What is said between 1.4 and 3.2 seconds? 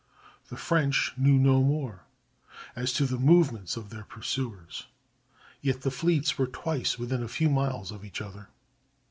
more as to the